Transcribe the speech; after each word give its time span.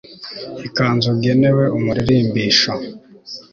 ikanzu 0.67 1.09
genewe 1.23 1.63
umuririmbisha 1.77 2.71